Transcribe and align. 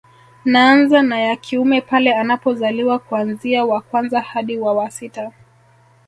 Naanza 0.45 1.01
na 1.01 1.19
ya 1.19 1.35
kiume 1.35 1.81
pale 1.81 2.13
anapozaliwa 2.15 2.99
kuanzia 2.99 3.65
wa 3.65 3.81
kwanza 3.81 4.21
hadi 4.21 4.57
wa 4.57 4.73
wa 4.73 4.91
sita 4.91 5.31